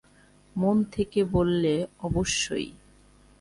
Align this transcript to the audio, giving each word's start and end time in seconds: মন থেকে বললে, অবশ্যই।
মন 0.55 0.77
থেকে 0.91 1.19
বললে, 1.25 1.73
অবশ্যই। 1.99 2.67